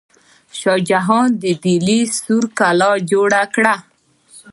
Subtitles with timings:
[0.59, 3.75] شاه جهان د ډیلي سور کلا جوړه کړه.